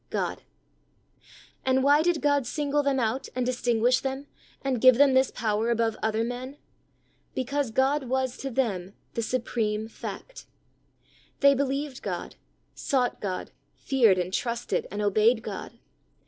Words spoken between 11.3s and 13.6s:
They believed God, sought God,